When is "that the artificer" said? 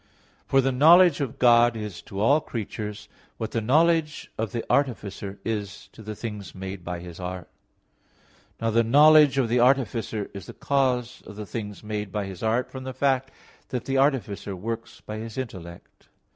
13.69-14.55